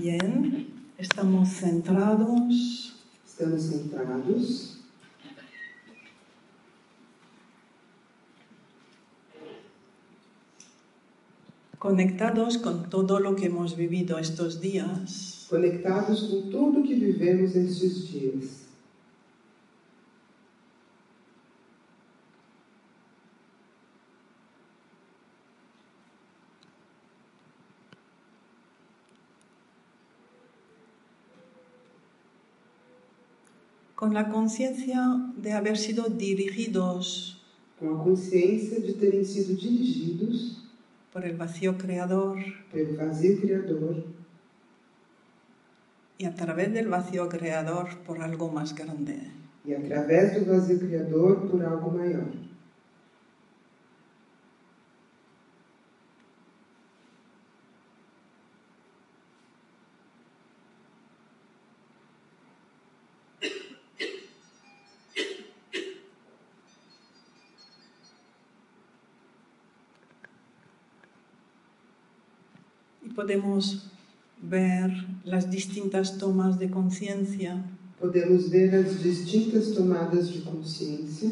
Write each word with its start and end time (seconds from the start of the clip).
Bien, 0.00 0.68
estamos 0.96 1.48
centrados. 1.48 2.94
Estamos 3.26 3.62
centrados. 3.62 4.78
Conectados 11.80 12.58
con 12.58 12.88
todo 12.88 13.18
lo 13.18 13.34
que 13.34 13.46
hemos 13.46 13.76
vivido 13.76 14.20
estos 14.20 14.60
días. 14.60 15.46
Conectados 15.50 16.22
com 16.30 16.48
tudo 16.48 16.82
que 16.84 16.94
vivemos 16.94 17.56
estes 17.56 18.12
dias. 18.12 18.67
Con 33.98 34.14
la 34.14 34.28
conciencia 34.28 35.00
de 35.36 35.50
haber 35.52 35.76
sido 35.76 36.02
dirigidos 36.08 37.04
Com 37.80 37.94
a 37.94 38.04
consciência 38.04 38.80
de 38.80 38.92
terem 38.94 39.24
sido 39.24 39.54
dirigidos 39.56 40.36
por 41.12 41.24
el 41.24 41.36
vacío 41.36 41.76
creador 41.76 42.36
pelo 42.72 42.96
vazio 42.96 43.40
criador 43.40 43.96
y 46.16 46.24
a 46.26 46.34
través 46.40 46.72
del 46.72 46.88
vacío 46.88 47.28
creador 47.28 47.86
por 48.06 48.20
algo 48.22 48.46
más 48.52 48.72
grande. 48.72 49.16
e 49.66 49.74
através 49.74 50.26
do 50.34 50.44
vazio 50.52 50.78
criador 50.78 51.48
por 51.50 51.60
algo 51.62 51.90
maior. 51.90 52.30
Y 73.02 73.07
podemos 73.18 73.90
ver 74.40 74.88
las 75.24 75.50
distintas 75.50 76.18
tomas 76.18 76.56
de 76.62 76.70
conciencia 76.70 77.52
Podemos 77.98 78.48
ver 78.48 78.72
as 78.76 79.02
distintas 79.02 79.72
tomadas 79.74 80.32
de 80.32 80.40
consciência. 80.42 81.30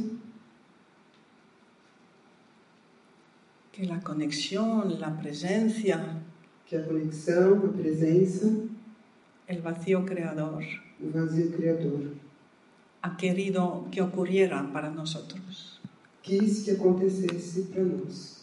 Que 3.70 3.86
la 3.86 4.00
conexión, 4.00 4.98
la 4.98 5.16
presencia, 5.16 6.20
que 6.66 6.74
a 6.74 6.82
conexão, 6.82 7.66
a 7.66 7.72
presença, 7.72 8.46
el 9.46 9.60
vacío 9.60 10.04
creador. 10.04 10.64
O 11.00 11.08
vazio 11.08 11.52
criador. 11.52 12.02
Ha 13.00 13.16
querido 13.16 13.86
que 13.92 14.02
ocurriera 14.02 14.60
para 14.72 14.90
nosotros. 14.90 15.78
quis 16.20 16.64
que 16.64 16.72
acontecesse 16.72 17.62
para 17.70 17.84
nós. 17.84 18.35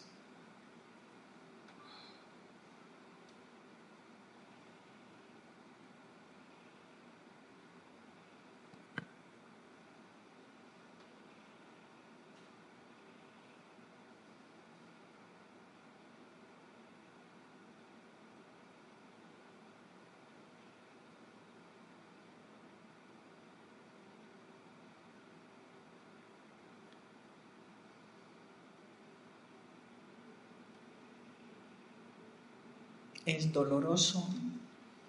Es 33.26 33.52
doloroso, 33.52 34.28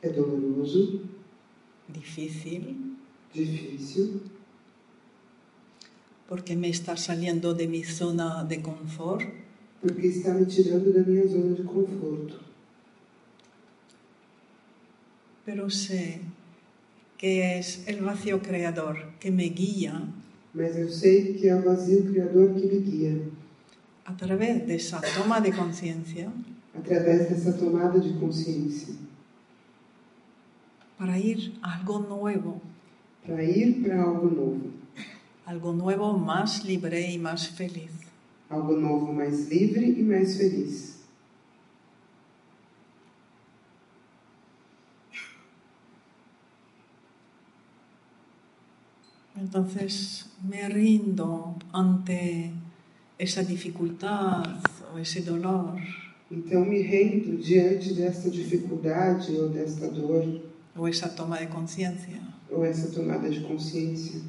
É 0.01 0.09
doloroso, 0.09 1.01
difícil, 1.89 2.95
difícil, 3.33 4.21
porque 6.27 6.55
me 6.55 6.69
está 6.69 6.95
saliendo 6.95 7.53
de 7.53 7.67
mi 7.67 7.83
zona 7.83 8.43
de 8.43 8.61
confort, 8.61 9.25
porque 9.81 10.07
está 10.07 10.33
me 10.33 10.45
tirando 10.45 10.93
da 10.93 11.01
minha 11.01 11.27
zona 11.27 11.55
de 11.55 11.63
conforto. 11.63 12.39
pero 15.45 15.69
sé 15.69 16.21
que 17.17 17.59
es 17.59 17.87
el 17.87 18.01
vacío 18.01 18.41
creador 18.41 18.97
que 19.19 19.31
me 19.31 19.49
guía. 19.49 20.01
Mas 20.53 20.75
eu 20.77 20.89
sei 20.89 21.33
que 21.33 21.47
é 21.49 21.55
o 21.55 21.61
vazio 21.61 22.03
criador 22.05 22.53
que 22.55 22.65
me 22.65 22.79
guia. 22.79 23.15
a 24.05 24.13
través 24.13 24.65
de 24.67 24.75
esa 24.75 25.01
toma 25.17 25.39
de 25.41 25.51
conciencia 25.51 26.31
através 26.77 27.29
dessa 27.29 27.53
tomada 27.53 27.99
de 27.99 28.13
consciência, 28.19 28.95
para 30.97 31.17
ir 31.17 31.53
a 31.61 31.75
algo 31.75 31.99
nuevo, 31.99 32.61
para 33.25 33.43
ir 33.43 33.81
para 33.81 34.01
algo 34.01 34.29
novo, 34.29 34.71
algo 35.45 35.73
nuevo 35.73 36.17
más 36.17 36.63
libre 36.63 37.11
y 37.11 37.17
más 37.17 37.47
feliz. 37.47 38.05
algo 38.49 38.77
novo 38.77 39.11
mais 39.11 39.49
livre 39.49 39.85
e 39.99 40.03
mais 40.03 40.37
feliz. 40.37 40.95
Entonces 49.37 50.31
me 50.41 50.67
rindo 50.69 51.55
ante 51.73 52.51
esa 53.17 53.43
dificultad 53.43 54.59
o 54.93 54.97
ese 54.97 55.21
dolor 55.21 55.75
Então 56.29 56.65
me 56.65 56.81
rendo 56.81 57.37
diante 57.37 57.93
desta 57.93 58.29
dificuldade 58.29 59.31
ou 59.35 59.49
desta 59.49 59.87
dor 59.87 60.41
o 60.75 60.87
esa 60.87 61.07
toma 61.07 61.37
de 61.37 61.47
conciencia 61.47 62.21
ou 62.49 62.65
essa 62.65 62.87
tomada 62.89 63.29
de 63.29 63.41
consciência. 63.41 64.21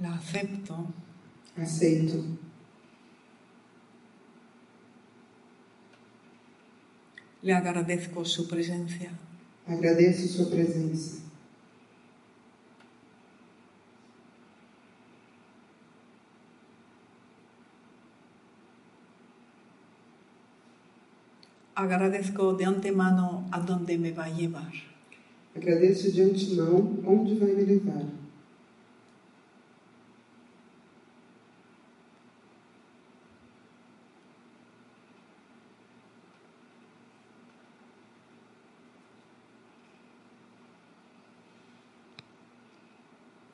la 0.00 0.14
acepto 0.14 0.94
Aceito, 1.56 2.38
le 7.42 7.52
agradezco 7.52 8.24
su 8.24 8.46
presencia 8.46 9.10
agradeço 9.66 10.28
sua 10.28 10.46
presença. 10.46 11.27
Agradezco 21.84 22.44
de 22.58 22.64
antemano 22.72 23.26
a 23.56 23.58
dónde 23.68 23.92
me 24.02 24.10
va 24.18 24.24
a 24.26 24.34
llevar 24.38 24.72
Agradeço 25.58 26.06
de 26.14 26.20
antemão 26.22 26.98
onde 27.14 27.32
vai 27.40 27.52
me 27.58 27.64
levar. 27.72 28.06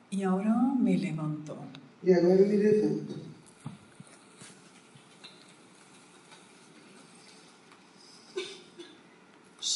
y 0.09 0.23
ahora 0.23 0.53
me 0.79 0.97
levanto 0.97 1.57
E 2.03 2.13
agora 2.13 2.41
me 2.45 2.55
levanto. 2.55 3.24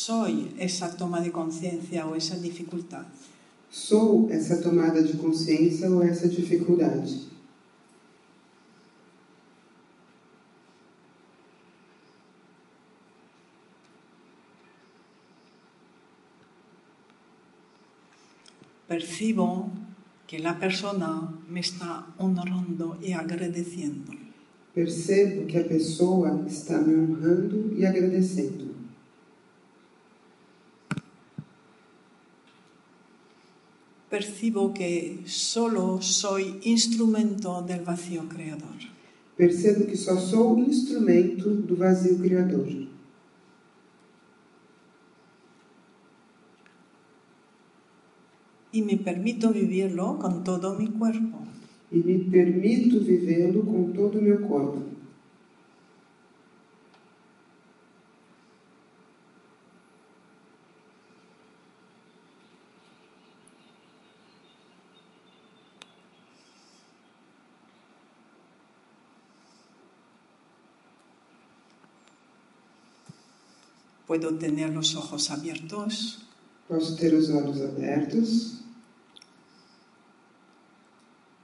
Soy 0.10 0.36
esa 0.58 0.88
toma 0.98 1.22
de 1.22 1.32
conciencia 1.32 2.08
o 2.08 2.16
esa 2.16 2.36
dificultad 2.48 3.06
Sou 3.70 4.28
essa 4.32 4.58
tomada 4.58 5.04
de 5.04 5.14
consciência 5.14 5.88
ou 5.92 6.02
essa 6.02 6.28
dificuldade. 6.28 7.30
percibo 18.88 19.70
que 20.26 20.40
la 20.40 20.58
persona 20.58 21.10
me 21.48 21.60
está 21.60 22.08
honrando 22.18 22.98
y 23.00 23.14
agradeciendo. 23.14 24.12
Percebo 24.74 25.46
que 25.46 25.60
a 25.60 25.68
pessoa 25.68 26.44
está 26.48 26.82
me 26.82 26.96
honrando 26.96 27.72
e 27.78 27.86
agradecendo. 27.86 28.79
Percibo 34.10 34.74
que 34.74 35.22
solo 35.26 36.02
soy 36.02 36.60
instrumento 36.64 37.62
del 37.62 37.82
vacío 37.82 38.28
creador. 38.28 38.80
Percebo 39.38 39.86
que 39.86 39.96
só 39.96 40.18
sou 40.18 40.60
instrumento 40.60 41.50
do 41.54 41.76
vazio 41.78 42.18
criador. 42.18 42.68
Y 48.74 48.82
me 48.82 48.98
permito 48.98 49.54
vivirlo 49.54 50.20
con 50.20 50.44
todo 50.44 50.78
mi 50.78 50.88
cuerpo. 50.88 51.40
E 51.90 51.98
me 52.00 52.20
permito 52.30 53.00
vivê-lo 53.00 53.64
com 53.64 53.94
todo 53.94 54.20
o 54.20 54.22
meu 54.22 54.42
corpo. 54.42 54.99
Puedo 74.10 74.34
tener 74.34 74.74
los 74.74 74.96
ojos 74.96 75.30
abiertos 75.30 76.26
Posso 76.68 76.96
ter 76.96 77.14
os 77.14 77.30
olhos 77.30 77.62
abertos 77.62 78.62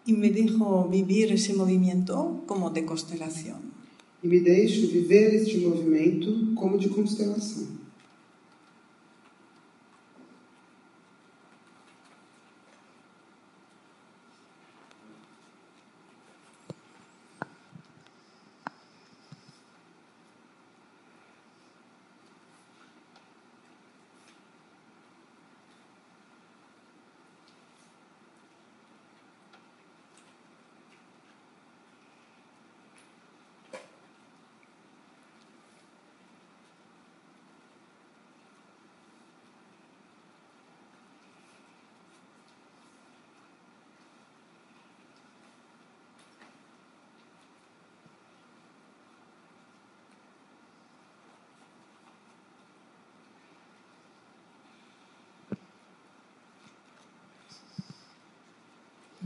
y 0.07 0.13
me 0.13 0.31
dejo 0.31 0.87
vivir 0.89 1.31
ese 1.31 1.53
movimiento 1.53 2.43
como 2.47 2.71
de 2.71 2.83
constelación. 2.83 3.59
e 4.23 4.27
me 4.27 4.39
deixo 4.39 4.87
viver 4.87 5.35
este 5.35 5.59
movimento 5.59 6.55
como 6.55 6.79
de 6.79 6.89
constelação. 6.89 7.67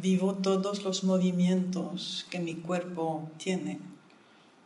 Vivo 0.02 0.36
todos 0.36 0.86
los 0.86 1.04
movimientos 1.04 2.26
que 2.30 2.40
mi 2.40 2.56
cuerpo 2.56 3.30
tiene. 3.38 3.80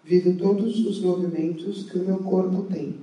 Vivo 0.04 0.38
todos 0.38 0.86
os 0.86 1.02
movimentos 1.02 1.86
que 1.90 1.98
o 1.98 2.04
meu 2.04 2.20
corpo 2.20 2.68
tem. 2.72 2.94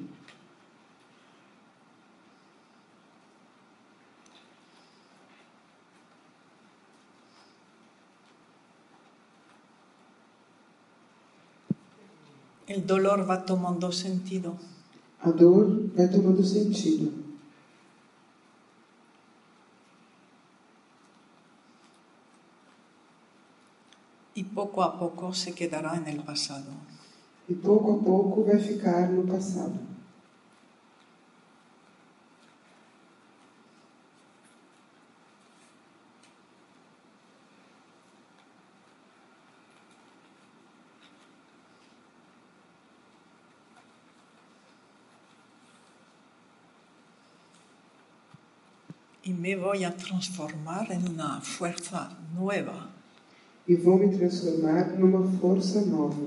El 12.69 12.87
dolor 12.87 13.29
va 13.29 13.45
tomando 13.45 13.91
sentido. 13.91 14.57
A 15.19 15.33
dor 15.33 15.91
vai 15.97 16.09
tomando 16.09 16.45
sentido. 16.45 17.20
Y 24.35 24.45
poco 24.45 24.83
a 24.83 24.99
poco 24.99 25.33
se 25.35 25.55
quedará 25.55 25.97
en 25.97 26.07
el 26.09 26.23
pasado. 26.23 26.73
E 27.49 27.55
pouco 27.55 27.95
a 27.95 27.99
pouco 27.99 28.45
vai 28.45 28.61
ficar 28.61 29.11
no 29.11 29.27
passado. 29.27 29.91
Y 49.23 49.33
me 49.33 49.55
voy 49.55 49.85
a 49.85 49.97
transformar 49.97 50.91
en 50.91 51.07
una 51.09 51.41
fuerza 51.41 52.11
nueva, 52.35 52.91
E 53.71 53.75
vou 53.85 53.97
me 54.01 54.09
transformar 54.17 54.85
numa 54.99 55.23
força 55.39 55.81
nova. 55.83 56.27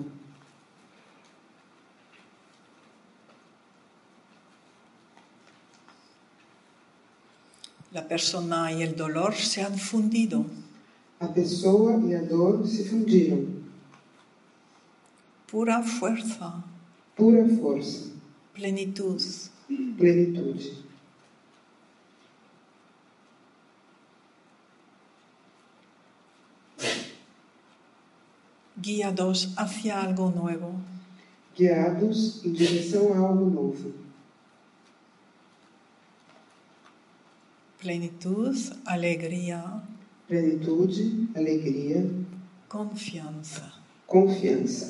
La 7.92 8.07
persona 8.07 8.72
y 8.72 8.81
el 8.81 8.95
dolor 8.95 9.36
se 9.36 9.62
han 9.62 9.78
fundido. 9.78 10.45
A 11.19 11.28
pessoa 11.28 12.01
e 12.10 12.16
a 12.16 12.22
dor 12.22 12.68
se 12.68 12.84
fundiram. 12.90 13.63
Pura 15.48 15.84
fuerza, 15.84 16.63
Pura 17.16 17.48
força, 17.60 18.12
plenitud. 18.54 19.22
plenitude. 19.98 20.82
Guiados 28.83 29.53
hacia 29.57 30.01
algo 30.01 30.30
nuevo. 30.30 30.75
Guiados 31.57 32.44
em 32.44 32.51
direção 32.51 33.13
a 33.13 33.18
algo 33.18 33.45
novo. 33.50 33.94
Plenitud, 37.80 38.56
alegría, 38.85 39.81
Plenitude, 40.27 41.30
alegria, 41.35 42.09
confianza. 42.69 43.74
confiança. 44.07 44.90